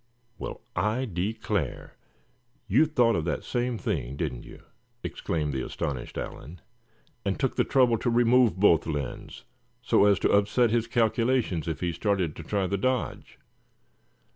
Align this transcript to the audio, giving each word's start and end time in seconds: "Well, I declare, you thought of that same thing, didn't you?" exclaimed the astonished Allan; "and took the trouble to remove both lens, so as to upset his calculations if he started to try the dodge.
"Well, 0.39 0.61
I 0.75 1.05
declare, 1.05 1.95
you 2.67 2.87
thought 2.87 3.15
of 3.15 3.23
that 3.25 3.43
same 3.43 3.77
thing, 3.77 4.15
didn't 4.17 4.41
you?" 4.45 4.63
exclaimed 5.03 5.53
the 5.53 5.63
astonished 5.63 6.17
Allan; 6.17 6.59
"and 7.23 7.39
took 7.39 7.55
the 7.55 7.63
trouble 7.63 7.99
to 7.99 8.09
remove 8.09 8.59
both 8.59 8.87
lens, 8.87 9.43
so 9.83 10.05
as 10.05 10.17
to 10.21 10.31
upset 10.31 10.71
his 10.71 10.87
calculations 10.87 11.67
if 11.67 11.81
he 11.81 11.91
started 11.91 12.35
to 12.35 12.41
try 12.43 12.65
the 12.65 12.79
dodge. 12.79 13.37